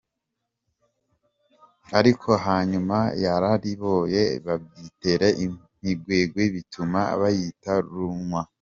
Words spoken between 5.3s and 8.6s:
imikwege ,bituma bayita Rwuma“.